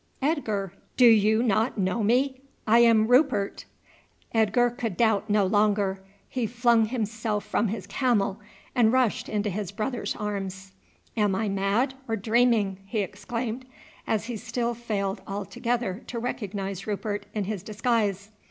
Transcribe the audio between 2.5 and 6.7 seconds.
I am Rupert!" Edgar could doubt no longer. He